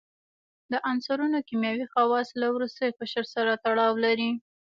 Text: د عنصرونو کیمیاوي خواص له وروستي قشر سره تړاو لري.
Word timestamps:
د 0.71 0.73
عنصرونو 0.89 1.37
کیمیاوي 1.47 1.85
خواص 1.91 2.27
له 2.41 2.47
وروستي 2.55 2.87
قشر 2.99 3.25
سره 3.35 3.51
تړاو 3.65 3.93
لري. 4.05 4.29